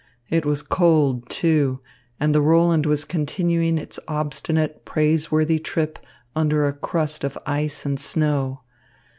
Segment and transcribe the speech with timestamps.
[0.31, 1.79] It was cold, too,
[2.19, 5.99] and the Roland was continuing its obstinate, praiseworthy trip
[6.35, 8.61] under a crust of ice and snow.